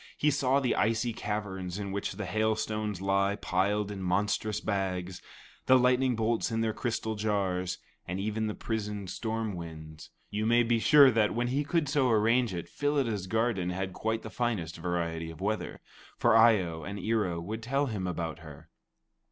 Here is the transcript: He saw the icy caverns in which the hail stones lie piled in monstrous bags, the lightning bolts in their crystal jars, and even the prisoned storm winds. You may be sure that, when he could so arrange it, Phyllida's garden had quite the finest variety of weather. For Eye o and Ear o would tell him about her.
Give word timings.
He 0.17 0.31
saw 0.31 0.59
the 0.59 0.73
icy 0.75 1.13
caverns 1.13 1.77
in 1.77 1.91
which 1.91 2.13
the 2.13 2.25
hail 2.25 2.55
stones 2.55 3.01
lie 3.03 3.35
piled 3.35 3.91
in 3.91 4.01
monstrous 4.01 4.59
bags, 4.59 5.21
the 5.67 5.77
lightning 5.77 6.15
bolts 6.15 6.49
in 6.49 6.61
their 6.61 6.73
crystal 6.73 7.13
jars, 7.13 7.77
and 8.07 8.19
even 8.19 8.47
the 8.47 8.55
prisoned 8.55 9.11
storm 9.11 9.53
winds. 9.53 10.09
You 10.31 10.47
may 10.47 10.63
be 10.63 10.79
sure 10.79 11.11
that, 11.11 11.35
when 11.35 11.49
he 11.49 11.63
could 11.63 11.87
so 11.87 12.09
arrange 12.09 12.51
it, 12.51 12.67
Phyllida's 12.67 13.27
garden 13.27 13.69
had 13.69 13.93
quite 13.93 14.23
the 14.23 14.31
finest 14.31 14.77
variety 14.77 15.29
of 15.29 15.39
weather. 15.39 15.81
For 16.17 16.35
Eye 16.35 16.61
o 16.63 16.81
and 16.81 16.97
Ear 16.99 17.25
o 17.25 17.39
would 17.39 17.61
tell 17.61 17.85
him 17.85 18.07
about 18.07 18.39
her. 18.39 18.71